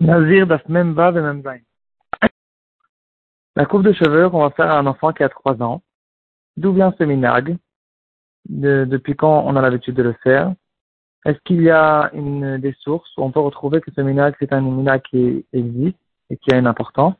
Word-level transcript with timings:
Nazir 0.00 0.46
daf 0.46 0.68
même 0.68 0.92
bas 0.92 1.10
et 1.10 1.62
La 3.56 3.64
coupe 3.64 3.82
de 3.82 3.92
cheveux 3.92 4.28
qu'on 4.28 4.42
va 4.42 4.50
faire 4.50 4.70
à 4.70 4.78
un 4.78 4.86
enfant 4.86 5.12
qui 5.12 5.22
a 5.22 5.28
3 5.30 5.62
ans. 5.62 5.82
D'où 6.58 6.72
vient 6.72 6.94
ce 6.98 7.04
minag 7.04 7.56
de, 8.48 8.84
Depuis 8.84 9.16
quand 9.16 9.44
on 9.46 9.56
a 9.56 9.62
l'habitude 9.62 9.94
de 9.94 10.02
le 10.02 10.12
faire? 10.22 10.52
Est-ce 11.24 11.38
qu'il 11.44 11.62
y 11.62 11.70
a 11.70 12.10
une, 12.12 12.58
des 12.58 12.74
sources 12.80 13.10
où 13.16 13.22
on 13.22 13.32
peut 13.32 13.40
retrouver 13.40 13.80
que 13.80 13.90
ce 13.90 14.00
minag 14.02 14.34
c'est 14.38 14.52
un 14.52 14.60
minag 14.60 15.00
qui 15.02 15.46
existe 15.52 15.98
et 16.28 16.36
qui 16.36 16.52
a 16.52 16.58
une 16.58 16.66
importance? 16.66 17.14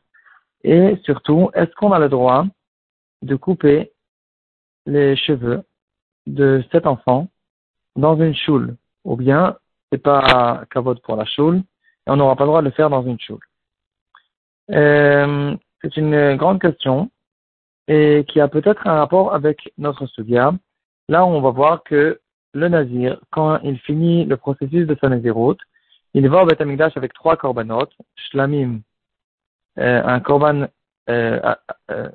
Et 0.62 0.96
surtout, 1.04 1.50
est-ce 1.54 1.74
qu'on 1.76 1.92
a 1.92 1.98
le 1.98 2.08
droit 2.10 2.44
de 3.22 3.36
couper 3.36 3.92
les 4.84 5.16
cheveux 5.16 5.62
de 6.26 6.62
cet 6.72 6.86
enfant 6.86 7.28
dans 7.96 8.20
une 8.20 8.34
choule? 8.34 8.76
Ou 9.04 9.16
bien, 9.16 9.56
c'est 9.90 10.02
pas 10.02 10.64
cavote 10.70 11.00
pour 11.02 11.16
la 11.16 11.24
choule, 11.24 11.62
et 12.06 12.10
on 12.10 12.16
n'aura 12.16 12.36
pas 12.36 12.44
le 12.44 12.48
droit 12.48 12.60
de 12.60 12.66
le 12.66 12.72
faire 12.72 12.90
dans 12.90 13.04
une 13.04 13.18
choule. 13.20 13.44
Euh, 14.70 15.56
c'est 15.82 15.96
une 15.96 16.36
grande 16.36 16.60
question 16.60 17.10
et 17.88 18.24
qui 18.28 18.40
a 18.40 18.48
peut-être 18.48 18.86
un 18.86 18.94
rapport 18.94 19.34
avec 19.34 19.72
notre 19.78 20.06
studia. 20.06 20.52
Là, 21.08 21.24
on 21.24 21.40
va 21.40 21.50
voir 21.50 21.84
que 21.84 22.20
le 22.52 22.68
nazir, 22.68 23.20
quand 23.30 23.60
il 23.62 23.78
finit 23.80 24.24
le 24.24 24.36
processus 24.36 24.86
de 24.86 24.96
sa 25.00 25.08
naziroute, 25.08 25.60
il 26.14 26.28
va 26.28 26.42
au 26.42 26.46
Beth 26.46 26.60
avec 26.96 27.12
trois 27.12 27.36
korbanot, 27.36 27.88
shlamim, 28.16 28.80
euh, 29.78 30.02
un 30.02 30.20
korban 30.20 30.66
euh, 31.10 31.54
euh, 31.90 32.10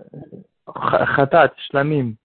khatat, 1.15 1.53
shlamim 1.67 2.15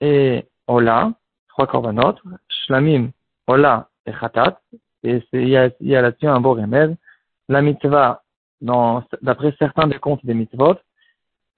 et 0.00 0.44
ola, 0.66 1.12
trois 1.48 1.66
korbanot, 1.66 2.16
shlamim, 2.48 3.10
ola 3.46 3.88
et 4.06 4.12
khatat, 4.12 4.60
et 5.04 5.22
il 5.32 5.48
y 5.48 5.56
a, 5.56 6.02
là-dessus 6.02 6.26
un 6.26 6.40
beau 6.40 6.54
remède. 6.54 6.96
La 7.48 7.60
mitzvah, 7.60 8.22
d'après 8.60 9.54
certains 9.58 9.86
des 9.86 9.98
comptes 9.98 10.24
des 10.24 10.34
mitzvot, 10.34 10.76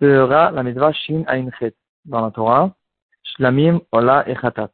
sera 0.01 0.51
la 0.51 0.63
mitzvah 0.63 0.93
shin 0.93 1.25
chet 1.59 1.75
dans 2.05 2.21
la 2.21 2.31
Torah, 2.33 2.75
shlamim, 3.23 3.81
ola 3.93 4.29
et 4.29 4.35
khatat. 4.35 4.71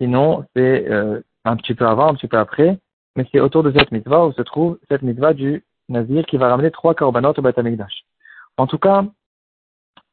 Sinon, 0.00 0.44
c'est 0.54 0.88
euh, 0.88 1.20
un 1.44 1.56
petit 1.56 1.74
peu 1.74 1.86
avant, 1.86 2.08
un 2.08 2.14
petit 2.14 2.28
peu 2.28 2.38
après, 2.38 2.78
mais 3.16 3.26
c'est 3.32 3.40
autour 3.40 3.62
de 3.64 3.72
cette 3.76 3.90
mitzvah 3.90 4.26
où 4.26 4.32
se 4.32 4.42
trouve 4.42 4.78
cette 4.88 5.02
mitzvah 5.02 5.34
du 5.34 5.64
nazir 5.88 6.24
qui 6.26 6.36
va 6.36 6.48
ramener 6.48 6.70
trois 6.70 6.94
korbanot 6.94 7.34
au 7.36 7.42
Beth 7.42 7.60
En 8.56 8.66
tout 8.66 8.78
cas, 8.78 9.04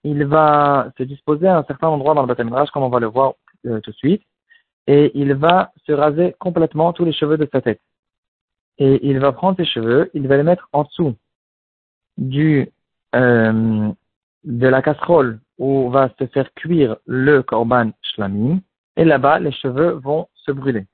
il 0.03 0.25
va 0.25 0.91
se 0.97 1.03
disposer 1.03 1.47
à 1.47 1.59
un 1.59 1.63
certain 1.63 1.87
endroit 1.87 2.15
dans 2.15 2.25
le 2.25 2.33
Beth 2.33 2.71
comme 2.71 2.83
on 2.83 2.89
va 2.89 2.99
le 2.99 3.07
voir 3.07 3.33
euh, 3.67 3.79
tout 3.81 3.91
de 3.91 3.95
suite 3.95 4.23
et 4.89 5.11
il 5.13 5.35
va 5.35 5.71
se 5.85 5.91
raser 5.91 6.35
complètement 6.39 6.93
tous 6.93 7.05
les 7.05 7.13
cheveux 7.13 7.37
de 7.37 7.47
sa 7.51 7.61
tête. 7.61 7.79
Et 8.79 9.07
il 9.07 9.19
va 9.19 9.31
prendre 9.31 9.55
ses 9.55 9.65
cheveux, 9.65 10.09
il 10.15 10.27
va 10.27 10.35
les 10.35 10.43
mettre 10.51 10.67
en 10.73 10.83
dessous 10.83 11.15
euh, 13.15 13.91
de 14.43 14.67
la 14.67 14.81
casserole 14.81 15.39
où 15.59 15.91
va 15.91 16.09
se 16.17 16.25
faire 16.25 16.51
cuire 16.55 16.97
le 17.05 17.43
korban 17.43 17.91
shlamim, 18.01 18.61
et 18.97 19.05
là-bas, 19.05 19.37
les 19.39 19.51
cheveux 19.51 19.91
vont 19.91 20.27
se 20.33 20.51
brûler. 20.51 20.87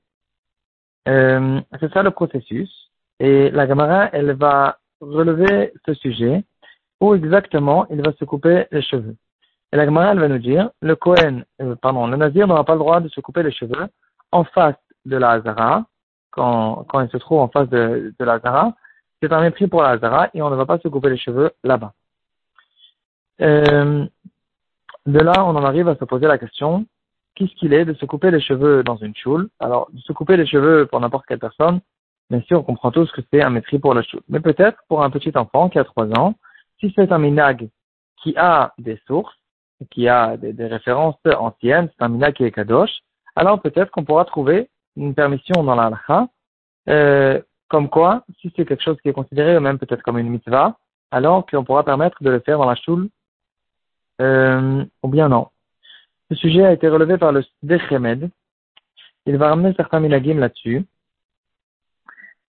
Euh, 1.08 1.60
c'est 1.80 1.92
ça 1.94 2.02
le 2.02 2.10
processus. 2.10 2.70
Et 3.18 3.50
la 3.50 3.66
Gamara, 3.66 4.10
elle 4.12 4.32
va 4.32 4.78
relever 5.00 5.72
ce 5.86 5.94
sujet 5.94 6.44
où 7.00 7.14
exactement 7.14 7.86
il 7.88 8.02
va 8.02 8.12
se 8.12 8.26
couper 8.26 8.66
les 8.70 8.82
cheveux? 8.82 9.16
Et 9.76 9.78
la 9.78 9.90
va 9.90 10.14
nous 10.14 10.38
dire, 10.38 10.70
le 10.80 10.96
Kohen, 10.96 11.44
euh, 11.60 11.74
pardon, 11.76 12.06
le 12.06 12.16
Nazir 12.16 12.46
n'aura 12.46 12.64
pas 12.64 12.72
le 12.72 12.78
droit 12.78 13.00
de 13.00 13.10
se 13.10 13.20
couper 13.20 13.42
les 13.42 13.52
cheveux 13.52 13.88
en 14.32 14.42
face 14.42 14.74
de 15.04 15.18
la 15.18 15.32
Hazara, 15.32 15.84
quand, 16.30 16.86
il 16.94 17.10
se 17.10 17.18
trouve 17.18 17.40
en 17.40 17.48
face 17.48 17.68
de, 17.68 18.14
la 18.18 18.34
Hazara. 18.34 18.72
C'est 19.20 19.30
un 19.34 19.42
mépris 19.42 19.66
pour 19.66 19.82
la 19.82 19.90
Hazara 19.90 20.30
et 20.32 20.40
on 20.40 20.48
ne 20.48 20.56
va 20.56 20.64
pas 20.64 20.78
se 20.78 20.88
couper 20.88 21.10
les 21.10 21.18
cheveux 21.18 21.50
là-bas. 21.62 21.92
Euh, 23.42 24.06
de 25.04 25.18
là, 25.18 25.44
on 25.44 25.54
en 25.54 25.64
arrive 25.64 25.88
à 25.90 25.96
se 25.96 26.06
poser 26.06 26.26
la 26.26 26.38
question, 26.38 26.86
qu'est-ce 27.34 27.54
qu'il 27.56 27.74
est 27.74 27.84
de 27.84 27.92
se 27.92 28.06
couper 28.06 28.30
les 28.30 28.40
cheveux 28.40 28.82
dans 28.82 28.96
une 28.96 29.14
choule? 29.14 29.50
Alors, 29.60 29.90
de 29.92 30.00
se 30.00 30.14
couper 30.14 30.38
les 30.38 30.46
cheveux 30.46 30.86
pour 30.86 31.00
n'importe 31.00 31.26
quelle 31.26 31.38
personne, 31.38 31.80
bien 32.30 32.40
sûr, 32.48 32.60
on 32.60 32.62
comprend 32.62 32.92
tous 32.92 33.12
que 33.12 33.20
c'est 33.30 33.44
un 33.44 33.50
mépris 33.50 33.78
pour 33.78 33.92
la 33.92 34.02
choule. 34.02 34.22
Mais 34.30 34.40
peut-être 34.40 34.78
pour 34.88 35.04
un 35.04 35.10
petit 35.10 35.36
enfant 35.36 35.68
qui 35.68 35.78
a 35.78 35.84
trois 35.84 36.08
ans, 36.18 36.34
si 36.80 36.94
c'est 36.96 37.12
un 37.12 37.18
minag 37.18 37.68
qui 38.22 38.34
a 38.38 38.72
des 38.78 38.98
sources, 39.06 39.36
qui 39.90 40.08
a 40.08 40.36
des, 40.36 40.66
références 40.66 41.16
anciennes, 41.24 41.88
c'est 41.90 42.04
un 42.04 42.08
mina 42.08 42.32
qui 42.32 42.44
est 42.44 42.52
kadosh, 42.52 42.90
alors 43.34 43.60
peut-être 43.60 43.90
qu'on 43.90 44.04
pourra 44.04 44.24
trouver 44.24 44.70
une 44.96 45.14
permission 45.14 45.62
dans 45.62 45.74
la 45.74 45.90
euh, 46.88 47.40
comme 47.68 47.88
quoi, 47.88 48.24
si 48.40 48.52
c'est 48.56 48.64
quelque 48.64 48.82
chose 48.82 48.96
qui 49.02 49.08
est 49.08 49.12
considéré 49.12 49.58
même 49.60 49.78
peut-être 49.78 50.02
comme 50.02 50.18
une 50.18 50.30
mitzvah, 50.30 50.76
alors 51.10 51.44
qu'on 51.46 51.64
pourra 51.64 51.84
permettre 51.84 52.22
de 52.22 52.30
le 52.30 52.40
faire 52.40 52.58
dans 52.58 52.68
la 52.68 52.76
choule, 52.76 53.08
euh, 54.20 54.84
ou 55.02 55.08
bien 55.08 55.28
non. 55.28 55.48
Ce 56.30 56.36
sujet 56.36 56.64
a 56.64 56.72
été 56.72 56.88
relevé 56.88 57.18
par 57.18 57.32
le 57.32 57.42
Sdechemed. 57.62 58.30
Il 59.26 59.36
va 59.36 59.50
ramener 59.50 59.74
certains 59.74 60.00
minagim 60.00 60.38
là-dessus. 60.38 60.84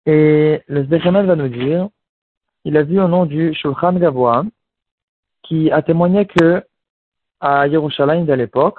Et 0.07 0.63
le 0.67 0.85
Sdechemed 0.85 1.27
va 1.27 1.37
nous 1.37 1.49
dire, 1.49 1.89
il 2.65 2.77
a 2.77 2.83
vu 2.83 3.01
au 3.01 3.09
nom 3.09 3.27
du 3.27 3.55
Shulchan 3.55 3.95
Gavoa, 3.95 4.45
qui 5.43 5.71
a 5.71 5.83
témoigné 5.83 6.27
que 6.27 6.65
à 7.47 7.69
Yerushalayim 7.69 8.25
de 8.25 8.33
l'époque, 8.33 8.79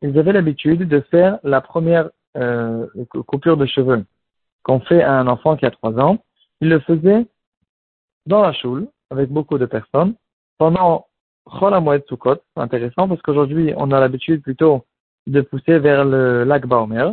ils 0.00 0.18
avaient 0.18 0.32
l'habitude 0.32 0.88
de 0.88 1.00
faire 1.10 1.38
la 1.42 1.60
première 1.60 2.08
euh, 2.38 2.86
coupure 3.26 3.58
de 3.58 3.66
cheveux 3.66 4.04
qu'on 4.62 4.80
fait 4.80 5.02
à 5.02 5.18
un 5.18 5.26
enfant 5.26 5.56
qui 5.58 5.66
a 5.66 5.70
trois 5.70 5.92
ans. 6.00 6.16
Ils 6.62 6.70
le 6.70 6.80
faisaient 6.80 7.26
dans 8.24 8.40
la 8.40 8.54
choule, 8.54 8.88
avec 9.10 9.28
beaucoup 9.28 9.58
de 9.58 9.66
personnes, 9.66 10.14
pendant 10.56 11.06
Cholamoued 11.44 12.02
Sukkot. 12.08 12.36
C'est 12.54 12.62
intéressant 12.62 13.06
parce 13.06 13.20
qu'aujourd'hui, 13.20 13.74
on 13.76 13.92
a 13.92 14.00
l'habitude 14.00 14.40
plutôt 14.42 14.86
de 15.26 15.42
pousser 15.42 15.78
vers 15.78 16.06
le 16.06 16.44
lac 16.44 16.66
Baomer. 16.66 17.10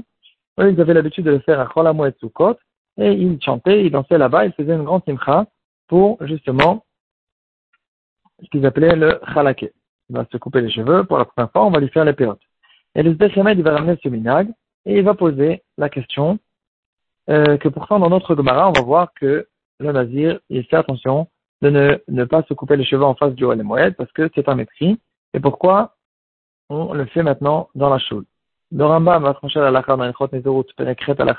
Ils 0.58 0.80
avaient 0.80 0.94
l'habitude 0.94 1.26
de 1.26 1.32
le 1.32 1.40
faire 1.40 1.60
à 1.60 1.66
Cholamoued 1.66 2.16
Sukkot, 2.20 2.58
et 2.98 3.12
ils 3.12 3.42
chantaient, 3.42 3.86
ils 3.86 3.92
dansaient 3.92 4.18
là-bas, 4.18 4.46
ils 4.46 4.54
faisaient 4.54 4.76
une 4.76 4.86
grande 4.86 5.04
simcha 5.04 5.48
pour 5.88 6.18
justement 6.26 6.86
ce 8.42 8.50
qu'ils 8.52 8.66
appelaient 8.66 8.96
le 8.96 9.20
Chalaké 9.34 9.74
il 10.10 10.16
va 10.16 10.26
se 10.32 10.38
couper 10.38 10.62
les 10.62 10.72
cheveux 10.72 11.04
pour 11.04 11.18
la 11.18 11.26
première 11.26 11.52
fois, 11.52 11.66
on 11.66 11.72
va 11.72 11.80
lui 11.80 11.90
faire 11.90 12.06
les 12.06 12.14
péotes. 12.14 12.42
Et 12.96 13.04
le 13.04 13.14
Zdechemed, 13.14 13.58
il 13.58 13.64
va 13.64 13.76
ramener 13.76 13.98
ce 14.02 14.10
minag 14.10 14.50
et 14.86 14.98
il 14.98 15.04
va 15.04 15.14
poser 15.14 15.64
la 15.78 15.90
question 15.90 16.40
euh, 17.30 17.58
que 17.58 17.68
pourtant 17.68 18.00
dans 18.00 18.10
notre 18.10 18.36
Gemara, 18.36 18.70
on 18.70 18.74
va 18.74 18.82
voir 18.82 19.14
que 19.14 19.48
le 19.80 19.92
Nazir, 19.92 20.40
il 20.50 20.64
fait 20.66 20.78
attention 20.78 21.28
de 21.62 21.70
ne, 21.70 21.98
ne 22.08 22.24
pas 22.24 22.44
se 22.44 22.54
couper 22.54 22.78
les 22.78 22.86
cheveux 22.86 23.04
en 23.04 23.16
face 23.16 23.34
du 23.34 23.46
roi 23.46 23.56
Moed 23.56 23.96
parce 23.96 24.12
que 24.12 24.30
c'est 24.34 24.48
un 24.50 24.56
mépris. 24.56 25.00
Et 25.34 25.40
pourquoi 25.40 25.96
on 26.70 26.94
le 26.94 27.06
fait 27.06 27.24
maintenant 27.24 27.70
dans 27.76 27.90
la 27.90 28.00
choule? 28.00 28.26
Le 28.72 28.86
Rambam 28.86 29.24
va 29.24 29.34
trancher 29.34 29.60
la 29.60 29.72
lacha 29.72 29.96
dans 29.96 30.64
Penekret 30.76 31.22
à 31.22 31.26
la 31.26 31.36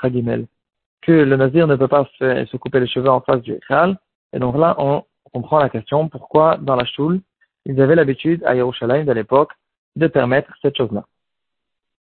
que 1.01 1.11
le 1.11 1.37
Nazir 1.37 1.67
ne 1.67 1.75
peut 1.75 1.87
pas 1.87 2.07
se, 2.17 2.45
se 2.45 2.57
couper 2.57 2.79
les 2.79 2.87
cheveux 2.87 3.09
en 3.09 3.21
face 3.21 3.41
du 3.41 3.53
Echal. 3.53 3.97
Et 4.33 4.39
donc 4.39 4.57
là, 4.57 4.75
on 4.79 5.03
comprend 5.31 5.59
la 5.59 5.69
question 5.69 6.09
pourquoi 6.09 6.57
dans 6.57 6.75
la 6.75 6.85
choule, 6.85 7.21
ils 7.69 7.79
avaient 7.79 7.95
l'habitude 7.95 8.43
à 8.45 8.55
Yerushalayim 8.55 9.05
de 9.05 9.11
l'époque 9.11 9.51
de 9.95 10.07
permettre 10.07 10.51
cette 10.61 10.75
chose-là. 10.75 11.05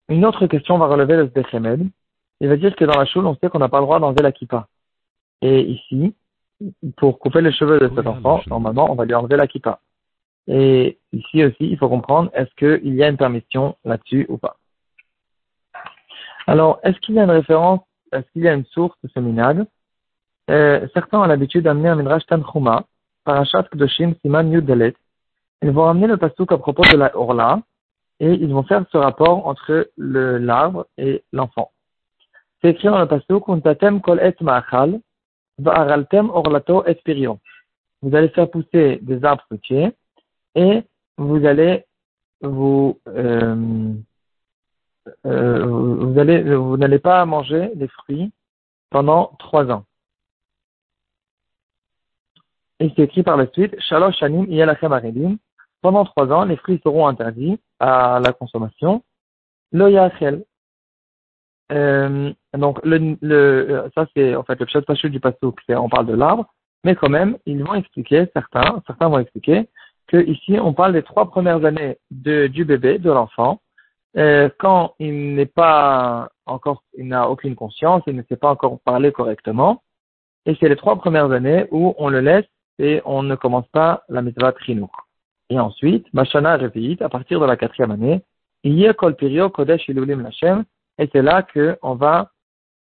Une 0.09 0.25
autre 0.25 0.47
question 0.47 0.79
va 0.79 0.87
relever 0.87 1.17
le 1.17 1.27
Sdechemed. 1.29 1.89
Il 2.41 2.49
va 2.49 2.57
dire 2.57 2.77
que 2.77 2.85
dans 2.85 2.97
la 2.97 3.05
choule, 3.05 3.27
on 3.27 3.35
sait 3.35 3.49
qu'on 3.51 3.59
n'a 3.59 3.69
pas 3.69 3.81
le 3.81 3.87
droit 3.87 3.99
d'enlever 3.99 4.23
la 4.23 4.31
kippa. 4.31 4.69
Et 5.43 5.63
ici, 5.63 6.15
pour 6.97 7.19
couper 7.19 7.41
les 7.41 7.51
cheveux 7.51 7.81
de 7.81 7.91
cet 7.97 8.07
enfant, 8.07 8.41
normalement, 8.47 8.91
on 8.91 8.95
va 8.95 9.05
lui 9.05 9.15
enlever 9.15 9.37
la 9.37 9.49
kippa. 9.49 9.81
Et 10.47 10.99
ici 11.13 11.45
aussi, 11.45 11.57
il 11.73 11.77
faut 11.77 11.89
comprendre, 11.89 12.31
est-ce 12.33 12.55
qu'il 12.55 12.95
y 12.95 13.03
a 13.03 13.09
une 13.09 13.17
permission 13.17 13.77
là-dessus 13.85 14.27
ou 14.29 14.39
pas? 14.39 14.57
Alors, 16.47 16.79
est-ce 16.85 16.99
qu'il 17.01 17.17
y 17.17 17.19
a 17.19 17.25
une 17.25 17.31
référence, 17.31 17.81
est-ce 18.13 18.31
qu'il 18.33 18.43
y 18.43 18.49
a 18.49 18.55
une 18.55 18.67
source 18.67 18.97
de 19.03 19.09
ce 19.13 19.19
minag 19.19 19.65
euh, 20.49 20.87
Certains 20.95 21.19
ont 21.19 21.25
l'habitude 21.25 21.65
d'amener 21.65 21.89
un 21.89 21.97
midrash 21.97 22.25
tanchuma, 22.27 22.85
parashat 23.25 23.65
kdoshim 23.73 24.15
siman 24.23 24.53
yudelet, 24.53 24.95
ils 25.63 25.71
vont 25.71 25.85
ramener 25.85 26.07
le 26.07 26.17
pastouk 26.17 26.53
à 26.53 26.59
propos 26.59 26.83
de 26.83 26.97
la 26.97 27.17
Orla 27.17 27.61
et 28.21 28.33
ils 28.33 28.53
vont 28.53 28.63
faire 28.63 28.85
ce 28.91 28.97
rapport 28.97 29.47
entre 29.47 29.91
le 29.97 30.39
l'arbre 30.39 30.87
et 30.97 31.25
l'enfant. 31.33 31.71
C'est 32.61 32.71
écrit 32.71 32.89
dans 32.89 32.99
le 32.99 33.09
pastouk 33.09 33.49
Untatem 33.49 34.01
kol 34.01 34.21
et 34.21 34.35
ma'achal 34.43 35.01
va'araltem 35.59 36.31
orlato 36.31 36.85
et 36.87 36.95
pirion. 36.95 37.39
Vous 38.03 38.15
allez 38.15 38.29
faire 38.31 38.51
pousser 38.51 38.99
des 39.03 39.25
arbres 39.25 39.43
fruitiers 39.47 39.93
et 40.55 40.83
vous 41.17 41.45
allez 41.47 41.85
vous 42.41 43.01
euh, 43.09 43.95
euh, 45.25 45.65
vous 45.65 46.13
vous 46.13 46.77
n'allez 46.77 46.99
pas 46.99 47.25
manger 47.25 47.71
des 47.75 47.89
fruits 47.89 48.33
pendant 48.91 49.33
trois 49.39 49.71
ans. 49.71 49.85
Et 52.79 52.93
c'est 52.95 53.03
écrit 53.05 53.23
par 53.23 53.37
la 53.37 53.47
suite, 53.53 53.75
Shalosh 53.81 54.17
Shanim 54.19 54.47
Yelachem 54.51 54.93
Aredim, 54.93 55.37
pendant 55.87 56.05
trois 56.05 56.33
ans, 56.33 56.45
les 56.45 56.57
fruits 56.57 56.81
seront 56.83 57.07
interdits 57.07 57.61
à 57.79 58.21
la 58.21 58.33
consommation. 58.33 59.05
Le 59.71 59.89
yachel. 59.89 60.45
Euh, 61.71 62.33
Donc, 62.59 62.81
ça 63.95 64.07
c'est 64.13 64.35
en 64.35 64.43
fait 64.43 64.59
le 64.59 64.67
chat 64.67 64.83
pachou 64.83 65.09
du 65.09 65.21
pasouk, 65.21 65.61
on 65.69 65.89
parle 65.89 66.07
de 66.07 66.17
l'arbre, 66.17 66.45
mais 66.83 66.97
quand 66.97 67.09
même, 67.09 67.39
ils 67.47 67.63
vont 67.63 67.75
expliquer, 67.75 68.27
certains, 68.33 68.83
certains 68.89 69.09
vont 69.09 69.21
expliquer, 69.21 69.69
que 70.09 70.17
ici 70.17 70.59
on 70.61 70.73
parle 70.73 70.93
des 70.93 71.05
trois 71.05 71.31
premières 71.31 71.65
années 71.65 71.99
du 72.11 72.65
bébé, 72.65 72.99
de 72.99 73.13
l'enfant, 73.13 73.61
euh, 74.17 74.49
quand 74.59 74.95
il 74.99 75.37
n'est 75.37 75.53
pas 75.63 76.31
encore, 76.47 76.83
il 76.99 77.07
n'a 77.07 77.31
aucune 77.31 77.55
conscience, 77.55 78.03
il 78.09 78.17
ne 78.17 78.25
sait 78.29 78.41
pas 78.45 78.51
encore 78.51 78.81
parler 78.81 79.13
correctement, 79.13 79.85
et 80.47 80.57
c'est 80.59 80.69
les 80.69 80.81
trois 80.83 80.97
premières 80.97 81.31
années 81.31 81.69
où 81.71 81.95
on 81.97 82.09
le 82.09 82.21
laisse 82.21 82.51
et 82.81 83.03
on 83.05 83.23
ne 83.23 83.37
commence 83.37 83.69
pas 83.69 84.03
la 84.09 84.21
mitzvah 84.21 84.51
trinou. 84.51 84.91
Et 85.51 85.59
ensuite, 85.59 86.13
Mashana 86.13 86.57
Revi'it, 86.57 87.01
à 87.03 87.09
partir 87.09 87.41
de 87.41 87.47
la 87.47 87.57
quatrième 87.57 87.93
année, 87.93 88.23
Kol 88.97 89.15
Pirio 89.15 89.49
Kodesh 89.49 89.89
Ilulim 89.89 90.23
Lachem, 90.23 90.65
et 90.99 91.09
c'est 91.13 91.23
là 91.23 91.43
qu'on 91.43 91.95
va 91.95 92.33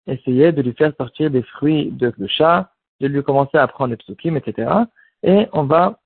essayer 0.07 0.53
de 0.53 0.63
lui 0.63 0.73
faire 0.73 0.93
sortir 0.97 1.31
des 1.31 1.43
fruits 1.43 1.91
de 1.91 2.13
chat, 2.27 2.71
de 3.01 3.09
lui 3.09 3.23
commencer 3.23 3.59
à 3.59 3.63
apprendre 3.63 3.91
les 3.91 3.97
psukim, 3.97 4.37
etc. 4.37 4.71
Et 5.23 5.49
on 5.53 5.65
va 5.65 5.99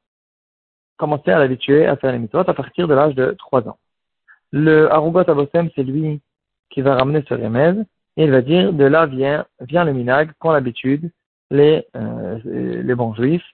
commencer 0.97 1.31
à 1.31 1.39
l'habituer 1.39 1.87
à 1.87 1.97
faire 1.97 2.13
les 2.13 2.19
mitzvot 2.19 2.39
à 2.39 2.55
partir 2.55 2.89
de 2.89 2.95
l'âge 2.95 3.15
de 3.15 3.35
3 3.39 3.69
ans. 3.69 3.79
Le 4.51 4.91
Arugot 4.91 5.29
Abosem, 5.29 5.69
c'est 5.75 5.83
lui 5.83 6.21
qui 6.71 6.81
va 6.81 6.97
ramener 6.97 7.23
ce 7.29 7.35
remède, 7.35 7.87
et 8.17 8.25
il 8.25 8.31
va 8.31 8.41
dire, 8.41 8.73
de 8.73 8.85
là 8.85 9.07
vient, 9.07 9.45
vient 9.61 9.85
le 9.85 9.93
minag, 9.93 10.33
qu'ont 10.39 10.53
l'habitude 10.53 11.11
les, 11.51 11.87
euh, 11.97 12.41
les 12.45 12.95
bons 12.95 13.15
juifs, 13.15 13.45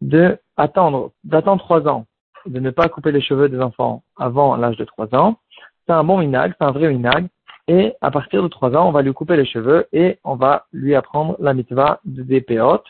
de 0.00 0.38
attendre, 0.56 1.12
d'attendre 1.24 1.62
3 1.62 1.86
ans, 1.86 2.06
de 2.46 2.60
ne 2.60 2.70
pas 2.70 2.88
couper 2.88 3.12
les 3.12 3.20
cheveux 3.20 3.48
des 3.48 3.60
enfants 3.60 4.02
avant 4.16 4.56
l'âge 4.56 4.76
de 4.76 4.84
3 4.84 5.14
ans. 5.14 5.38
C'est 5.86 5.92
un 5.92 6.04
bon 6.04 6.18
minag, 6.18 6.54
c'est 6.58 6.64
un 6.64 6.72
vrai 6.72 6.88
minag, 6.88 7.28
et 7.68 7.94
à 8.00 8.10
partir 8.10 8.42
de 8.42 8.48
3 8.48 8.76
ans, 8.76 8.88
on 8.88 8.92
va 8.92 9.02
lui 9.02 9.12
couper 9.12 9.36
les 9.36 9.44
cheveux 9.44 9.86
et 9.92 10.18
on 10.24 10.36
va 10.36 10.66
lui 10.72 10.94
apprendre 10.94 11.36
la 11.40 11.54
mitzvah 11.54 12.00
des 12.04 12.40
péotes, 12.40 12.86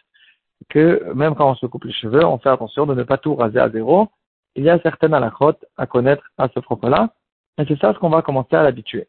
que 0.69 1.12
même 1.14 1.35
quand 1.35 1.50
on 1.50 1.55
se 1.55 1.67
coupe 1.67 1.85
les 1.85 1.93
cheveux, 1.93 2.25
on 2.25 2.38
fait 2.38 2.50
attention 2.50 2.87
de 2.87 2.94
ne 2.94 3.03
pas 3.03 3.19
tout 3.19 3.35
raser 3.35 3.58
à 3.58 3.70
zéro. 3.70 4.08
Il 4.55 4.64
y 4.64 4.70
a 4.70 4.79
certaines 4.81 5.14
alakhot 5.14 5.55
à 5.76 5.87
connaître 5.87 6.25
à 6.38 6.49
ce 6.49 6.61
propos-là, 6.61 7.11
et 7.58 7.64
c'est 7.67 7.79
ça 7.79 7.94
ce 7.94 7.99
qu'on 7.99 8.11
va 8.11 8.23
commencer 8.23 8.55
à 8.56 8.62
l'habituer. 8.62 9.08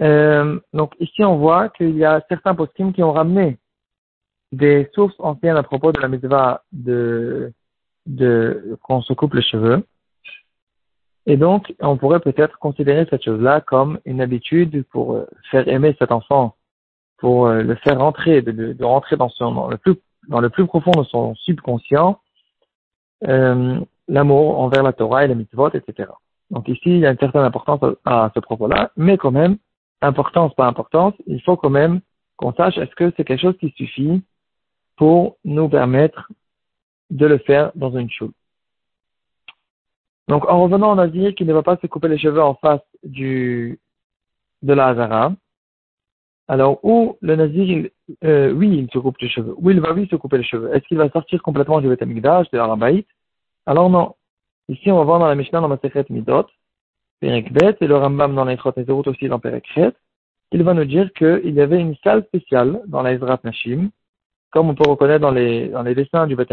Euh, 0.00 0.58
donc 0.72 0.94
ici, 0.98 1.22
on 1.24 1.36
voit 1.36 1.68
qu'il 1.70 1.96
y 1.96 2.04
a 2.04 2.22
certains 2.28 2.54
poskim 2.54 2.92
qui 2.92 3.02
ont 3.02 3.12
ramené 3.12 3.58
des 4.52 4.88
sources 4.94 5.14
anciennes 5.18 5.56
à 5.56 5.62
propos 5.62 5.92
de 5.92 6.00
la 6.00 6.08
mitzvah 6.08 6.62
de, 6.72 7.52
de 8.16 8.78
qu'on 8.82 9.02
se 9.02 9.12
coupe 9.12 9.34
les 9.34 9.42
cheveux. 9.42 9.84
Et 11.26 11.36
donc, 11.36 11.74
on 11.80 11.96
pourrait 11.96 12.20
peut-être 12.20 12.58
considérer 12.58 13.06
cette 13.10 13.24
chose-là 13.24 13.60
comme 13.60 14.00
une 14.04 14.20
habitude 14.20 14.84
pour 14.90 15.14
euh, 15.14 15.26
faire 15.50 15.68
aimer 15.68 15.94
cet 15.98 16.12
enfant 16.12 16.56
pour 17.20 17.46
euh, 17.46 17.62
le 17.62 17.74
faire 17.76 17.98
rentrer, 17.98 18.42
de, 18.42 18.76
rentrer 18.82 19.16
dans, 19.16 19.28
le 19.68 19.76
plus, 19.76 19.94
dans 20.28 20.40
le 20.40 20.50
plus 20.50 20.66
profond 20.66 20.92
de 20.92 21.04
son 21.04 21.34
subconscient, 21.36 22.18
euh, 23.28 23.78
l'amour 24.08 24.58
envers 24.58 24.82
la 24.82 24.92
Torah 24.92 25.24
et 25.24 25.28
les 25.28 25.34
mitzvot, 25.34 25.70
etc. 25.74 26.10
Donc 26.50 26.68
ici, 26.68 26.82
il 26.86 26.98
y 26.98 27.06
a 27.06 27.10
une 27.10 27.18
certaine 27.18 27.42
importance 27.42 27.80
à, 28.04 28.30
ce 28.34 28.40
propos-là, 28.40 28.90
mais 28.96 29.18
quand 29.18 29.30
même, 29.30 29.58
importance 30.00 30.54
par 30.54 30.66
importance, 30.66 31.14
il 31.26 31.40
faut 31.42 31.56
quand 31.56 31.70
même 31.70 32.00
qu'on 32.36 32.54
sache 32.54 32.78
est-ce 32.78 32.94
que 32.96 33.12
c'est 33.16 33.24
quelque 33.24 33.42
chose 33.42 33.58
qui 33.58 33.70
suffit 33.76 34.22
pour 34.96 35.36
nous 35.44 35.68
permettre 35.68 36.30
de 37.10 37.26
le 37.26 37.38
faire 37.38 37.72
dans 37.74 37.96
une 37.96 38.10
choule. 38.10 38.32
Donc 40.28 40.48
en 40.48 40.62
revenant, 40.62 40.94
on 40.94 40.98
a 40.98 41.08
dit 41.08 41.34
qu'il 41.34 41.46
ne 41.46 41.52
va 41.52 41.62
pas 41.62 41.76
se 41.76 41.86
couper 41.86 42.08
les 42.08 42.18
cheveux 42.18 42.42
en 42.42 42.54
face 42.54 42.80
du, 43.02 43.78
de 44.62 44.72
la 44.72 44.88
Hazara, 44.88 45.32
alors, 46.50 46.80
où 46.82 47.16
le 47.20 47.36
nazir, 47.36 47.88
euh, 48.24 48.50
oui, 48.50 48.78
il 48.78 48.90
se 48.90 48.98
coupe 48.98 49.18
les 49.18 49.28
cheveux. 49.28 49.54
Où 49.56 49.70
il 49.70 49.80
va, 49.80 49.92
oui, 49.92 50.08
se 50.10 50.16
couper 50.16 50.38
les 50.38 50.42
cheveux. 50.42 50.74
Est-ce 50.74 50.84
qu'il 50.88 50.98
va 50.98 51.08
sortir 51.10 51.40
complètement 51.44 51.80
du 51.80 51.86
Beth 51.86 52.02
de 52.02 52.56
l'Arabaït 52.56 53.06
Alors 53.66 53.88
non. 53.88 54.16
Ici, 54.68 54.90
on 54.90 54.96
va 54.96 55.04
voir 55.04 55.20
dans 55.20 55.28
la 55.28 55.36
Mishnah, 55.36 55.60
dans 55.60 55.68
la 55.68 55.78
Secret 55.80 56.06
Midot, 56.10 56.46
Perek 57.20 57.52
et 57.80 57.86
le 57.86 57.96
Rambam 57.96 58.34
dans 58.34 58.44
les 58.44 58.56
routes 58.56 59.06
aussi 59.06 59.28
dans 59.28 59.38
Perek 59.38 59.64
il 60.52 60.62
va 60.64 60.74
nous 60.74 60.84
dire 60.84 61.12
qu'il 61.12 61.54
y 61.54 61.60
avait 61.60 61.80
une 61.80 61.94
salle 62.02 62.24
spéciale 62.24 62.82
dans 62.88 63.02
la 63.02 63.12
Ezrat 63.12 63.38
Nashim, 63.44 63.90
comme 64.50 64.70
on 64.70 64.74
peut 64.74 64.88
reconnaître 64.88 65.20
dans 65.20 65.30
les, 65.30 65.68
dans 65.68 65.82
les 65.82 65.94
dessins 65.94 66.26
du 66.26 66.36
Beth 66.36 66.52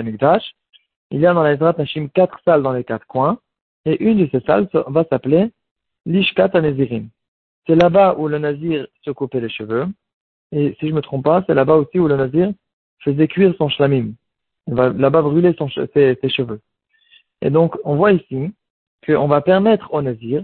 Il 1.12 1.20
y 1.20 1.26
a 1.26 1.34
dans 1.34 1.44
la 1.44 1.56
Nashim 1.56 2.10
quatre 2.10 2.40
salles 2.46 2.64
dans 2.64 2.74
les 2.74 2.84
quatre 2.84 3.08
coins, 3.08 3.40
et 3.86 4.04
une 4.04 4.18
de 4.18 4.30
ces 4.32 4.46
salles 4.46 4.68
va 4.88 5.04
s'appeler 5.06 5.52
Lishkat 6.06 6.52
Anezirim. 6.54 7.10
C'est 7.66 7.76
là-bas 7.76 8.16
où 8.18 8.28
le 8.28 8.40
nazir 8.40 8.88
se 9.04 9.12
coupait 9.12 9.42
les 9.42 9.50
cheveux. 9.50 9.88
Et 10.52 10.76
si 10.80 10.88
je 10.88 10.94
me 10.94 11.02
trompe 11.02 11.26
pas, 11.26 11.44
c'est 11.46 11.54
là-bas 11.54 11.76
aussi 11.76 12.00
où 12.00 12.08
le 12.08 12.16
nazir 12.16 12.52
faisait 13.00 13.28
cuire 13.28 13.54
son 13.58 13.70
shlamim. 13.70 14.14
Il 14.68 14.74
va 14.74 14.90
là-bas 14.90 15.22
brûler 15.22 15.54
ses, 15.94 16.30
cheveux. 16.30 16.62
Et 17.42 17.50
donc, 17.50 17.76
on 17.84 17.96
voit 17.96 18.14
ici 18.14 18.54
qu'on 19.06 19.28
va 19.28 19.42
permettre 19.42 19.94
au 19.94 20.02
nazir 20.02 20.44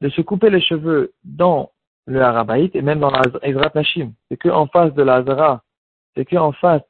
de 0.00 0.08
se 0.08 0.20
couper 0.20 0.50
les 0.50 0.60
cheveux 0.60 1.12
dans 1.24 1.70
le 2.06 2.20
Harabaït 2.20 2.74
et 2.74 2.82
même 2.82 3.00
dans 3.00 3.10
la 3.10 3.22
Ezrat. 3.42 3.72
C'est 4.28 4.36
qu'en 4.36 4.66
face 4.66 4.94
de 4.94 5.02
la 5.02 5.22
c'est 6.16 6.24
qu'en 6.24 6.52
face 6.52 6.82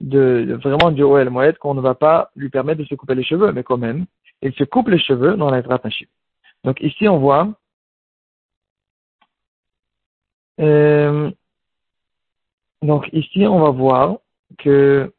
de, 0.00 0.58
vraiment 0.62 0.90
du 0.90 1.02
Oel 1.02 1.30
Moed 1.30 1.58
qu'on 1.58 1.74
ne 1.74 1.80
va 1.80 1.94
pas 1.94 2.30
lui 2.36 2.48
permettre 2.48 2.80
de 2.80 2.86
se 2.86 2.94
couper 2.94 3.14
les 3.14 3.24
cheveux, 3.24 3.52
mais 3.52 3.62
quand 3.62 3.78
même, 3.78 4.06
il 4.42 4.52
se 4.54 4.64
coupe 4.64 4.88
les 4.88 4.98
cheveux 4.98 5.36
dans 5.36 5.50
la 5.50 5.62
Nashim. 5.62 6.06
Donc 6.64 6.80
ici, 6.80 7.08
on 7.08 7.18
voit 7.18 7.48
euh, 10.60 11.30
donc 12.82 13.08
ici, 13.12 13.46
on 13.46 13.60
va 13.60 13.70
voir 13.70 14.18
que 14.58 15.12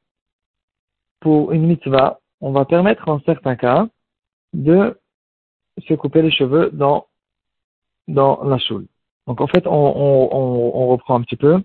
pour 1.19 1.51
une 1.51 1.65
mitzvah, 1.65 2.19
on 2.39 2.51
va 2.51 2.65
permettre 2.65 3.09
en 3.09 3.19
certains 3.21 3.55
cas 3.55 3.87
de 4.53 4.99
se 5.87 5.93
couper 5.95 6.21
les 6.21 6.31
cheveux 6.31 6.69
dans, 6.71 7.07
dans 8.07 8.43
la 8.43 8.59
choule. 8.59 8.85
Donc 9.27 9.41
en 9.41 9.47
fait, 9.47 9.65
on, 9.65 10.87
reprend 10.87 11.15
un 11.15 11.21
petit 11.21 11.35
peu. 11.35 11.61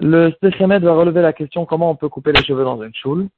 Le 0.00 0.30
Stechemet 0.32 0.78
va 0.78 0.94
relever 0.94 1.22
la 1.22 1.32
question 1.32 1.66
comment 1.66 1.90
on 1.90 1.96
peut 1.96 2.08
couper 2.08 2.32
les 2.32 2.44
cheveux 2.44 2.64
dans 2.64 2.82
une 2.82 2.94
choule, 2.94 3.28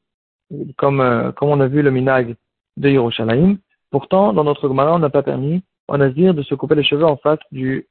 comme, 0.77 1.01
euh, 1.01 1.33
comme 1.33 1.49
on 1.49 1.61
a 1.61 1.69
vu 1.69 1.83
le 1.83 1.91
minag 1.91 2.37
de 2.77 2.89
Yerushalayim. 2.89 3.57
Pourtant, 3.91 4.33
dans 4.33 4.45
notre 4.45 4.69
Gemara, 4.69 4.95
on 4.95 4.99
n'a 4.99 5.11
pas 5.11 5.23
permis 5.23 5.63
au 5.89 5.97
Nazir 5.97 6.35
de 6.35 6.43
se 6.43 6.55
couper 6.55 6.75
les 6.75 6.85
cheveux 6.85 7.07
en 7.07 7.17
face 7.17 7.41
du 7.51 7.89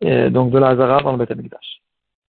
et 0.00 0.30
donc 0.30 0.50
de 0.50 0.58
la 0.58 0.68
Hazara 0.68 1.02
dans 1.02 1.12
le 1.12 1.18
Beth 1.18 1.32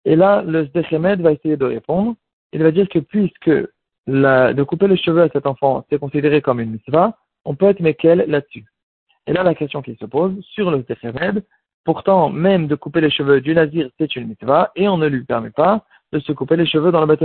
Et 0.06 0.16
là, 0.16 0.44
le 0.44 0.68
Sdechemed 0.68 1.22
va 1.22 1.32
essayer 1.32 1.58
de 1.58 1.66
répondre. 1.66 2.16
Il 2.52 2.62
va 2.62 2.72
dire 2.72 2.88
que 2.88 3.00
puisque 3.00 3.52
la, 4.06 4.54
de 4.54 4.64
couper 4.64 4.88
les 4.88 4.98
cheveux 4.98 5.24
à 5.24 5.30
cet 5.30 5.48
enfant, 5.48 5.86
c'est 5.90 6.00
considéré 6.00 6.42
comme 6.42 6.60
une 6.60 6.72
mitzvah, 6.72 7.18
on 7.46 7.56
peut 7.56 7.68
être 7.68 7.80
Mekel 7.80 8.26
là-dessus. 8.28 8.66
Et 9.26 9.34
là, 9.34 9.44
la 9.44 9.56
question 9.56 9.82
qui 9.82 9.96
se 9.96 10.06
pose, 10.06 10.40
sur 10.52 10.70
le 10.70 10.84
Sdechemed, 10.84 11.44
pourtant, 11.84 12.30
même 12.30 12.68
de 12.68 12.76
couper 12.76 13.02
les 13.02 13.10
cheveux 13.10 13.42
du 13.42 13.54
Nazir, 13.54 13.90
c'est 13.98 14.16
une 14.16 14.28
mitzvah, 14.28 14.72
et 14.76 14.88
on 14.88 14.98
ne 14.98 15.08
lui 15.08 15.24
permet 15.24 15.52
pas 15.52 15.86
de 16.12 16.20
se 16.20 16.32
couper 16.32 16.56
les 16.56 16.66
cheveux 16.66 16.92
dans 16.92 17.02
le 17.04 17.08
Beth 17.08 17.24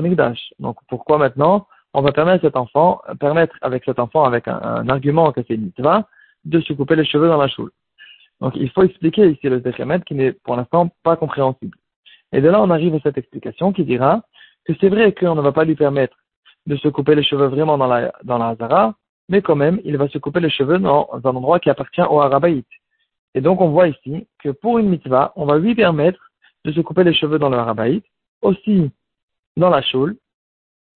Donc, 0.59 0.77
pourquoi 0.89 1.19
maintenant, 1.19 1.67
on 1.95 2.03
va 2.03 2.13
permettre 2.13 2.45
cet 2.45 2.57
enfant, 2.57 3.01
permettre 3.21 3.57
avec 3.63 3.85
cet 3.85 3.99
enfant, 3.99 4.25
avec 4.25 4.49
un, 4.49 4.89
argument 4.89 5.33
que 5.33 5.41
c'est 5.47 5.55
une 5.55 5.67
mitzvah, 5.67 6.09
de 6.45 6.61
se 6.61 6.73
couper 6.73 6.97
les 6.97 7.05
cheveux 7.05 7.29
dans 7.29 7.37
la 7.37 7.49
choule? 7.49 7.71
Donc 8.41 8.55
il 8.55 8.71
faut 8.71 8.85
expliquer 8.85 9.31
ici 9.31 9.49
le 9.49 9.61
Zechemet 9.61 10.01
qui 10.03 10.15
n'est 10.15 10.33
pour 10.33 10.55
l'instant 10.57 10.91
pas 11.03 11.17
compréhensible. 11.17 11.77
Et 12.33 12.41
de 12.41 12.49
là, 12.49 12.63
on 12.63 12.71
arrive 12.71 12.95
à 12.95 13.01
cette 13.01 13.19
explication 13.19 13.73
qui 13.73 13.85
dira 13.85 14.23
que 14.65 14.75
c'est 14.81 14.89
vrai 14.89 15.13
qu'on 15.13 15.35
ne 15.35 15.41
va 15.41 15.51
pas 15.51 15.65
lui 15.65 15.75
permettre 15.75 16.17
de 16.67 16.77
se 16.77 16.89
couper 16.89 17.15
les 17.15 17.25
cheveux 17.25 17.47
vraiment 17.47 17.79
dans 17.79 17.87
la, 17.87 18.13
dans 18.23 18.39
la 18.39 18.49
Hazara, 18.49 18.95
mais 19.29 19.43
quand 19.43 19.57
même, 19.57 19.81
il 19.85 19.97
va 19.97 20.09
se 20.09 20.19
couper 20.19 20.41
les 20.41 20.51
cheveux 20.51 20.79
dans 20.79 21.09
un 21.13 21.31
endroit 21.31 21.59
qui 21.59 21.71
appartient 21.71 22.03
au 22.03 22.21
Harabaït. 22.21 22.67
Et 23.35 23.41
donc, 23.41 23.61
on 23.61 23.71
voit 23.71 23.89
ici 23.89 24.27
que 24.39 24.49
pour 24.51 24.79
une 24.79 24.89
mitzvah, 24.89 25.33
on 25.37 25.47
va 25.47 25.59
lui 25.59 25.75
permettre 25.75 26.21
de 26.65 26.73
se 26.73 26.81
couper 26.81 27.05
les 27.05 27.15
cheveux 27.15 27.39
dans 27.39 27.51
le 27.51 27.57
Harabaït, 27.57 28.05
aussi 28.43 28.91
dans 29.57 29.71
la 29.71 29.83
choule. 29.83 30.17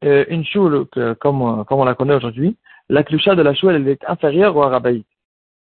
Euh, 0.04 0.24
une 0.28 0.44
choule, 0.44 0.86
comme, 1.20 1.64
comme 1.64 1.80
on 1.80 1.84
la 1.84 1.94
connaît 1.94 2.14
aujourd'hui, 2.14 2.56
la 2.88 3.04
cloucha 3.04 3.34
de 3.34 3.42
la 3.42 3.54
choule, 3.54 3.74
elle 3.74 3.88
est 3.88 4.04
inférieure 4.08 4.56
au 4.56 4.62
Harabaït. 4.62 5.06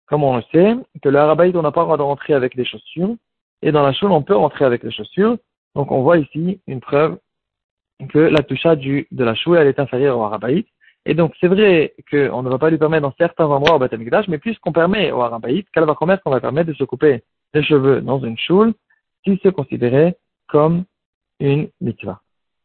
Comme 0.06 0.24
on 0.24 0.36
le 0.36 0.42
sait, 0.52 0.76
que 1.02 1.08
le 1.08 1.18
Harabaït, 1.18 1.54
on 1.54 1.62
n'a 1.62 1.70
pas 1.70 1.82
le 1.82 1.86
droit 1.86 1.96
de 1.96 2.02
rentrer 2.02 2.34
avec 2.34 2.54
les 2.54 2.64
chaussures, 2.64 3.14
et 3.62 3.72
dans 3.72 3.82
la 3.82 3.92
choule, 3.92 4.10
on 4.12 4.22
peut 4.22 4.36
rentrer 4.36 4.64
avec 4.64 4.82
les 4.82 4.90
chaussures. 4.90 5.36
Donc, 5.74 5.92
on 5.92 6.02
voit 6.02 6.18
ici 6.18 6.60
une 6.66 6.80
preuve 6.80 7.18
que 8.08 8.18
la 8.18 8.76
du, 8.76 9.06
de 9.10 9.24
la 9.24 9.34
choule, 9.34 9.58
elle 9.58 9.68
est 9.68 9.78
inférieure 9.78 10.18
au 10.18 10.24
Harabaït. 10.24 10.66
Et 11.10 11.14
donc, 11.14 11.34
c'est 11.40 11.48
vrai 11.48 11.92
qu'on 12.08 12.44
ne 12.44 12.48
va 12.48 12.58
pas 12.58 12.70
lui 12.70 12.78
permettre 12.78 13.02
dans 13.02 13.14
certains 13.18 13.46
endroits 13.46 13.74
au 13.74 13.78
Beth 13.80 13.92
mais 14.28 14.38
puisqu'on 14.38 14.70
permet 14.70 15.10
au 15.10 15.20
Harabaït, 15.22 15.66
qu'elle 15.72 15.84
va 15.84 15.96
commettre 15.96 16.22
qu'on 16.22 16.30
va 16.30 16.40
permettre 16.40 16.68
de 16.68 16.74
se 16.74 16.84
couper 16.84 17.24
les 17.52 17.64
cheveux 17.64 18.00
dans 18.00 18.20
une 18.20 18.38
choule, 18.38 18.74
si 19.24 19.36
c'est 19.42 19.52
considéré 19.52 20.14
comme 20.46 20.84
une 21.40 21.68
mitzvah. 21.80 22.20